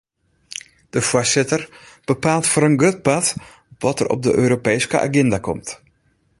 De 0.89 1.01
foarsitter 1.09 1.69
bepaalt 2.09 2.47
foar 2.51 2.67
in 2.69 2.79
grut 2.81 2.99
part 3.05 3.27
wat 3.83 3.97
der 3.97 4.09
op 4.15 4.21
de 4.23 4.33
Europeeske 4.33 4.97
aginda 4.99 5.37
komt. 5.47 5.69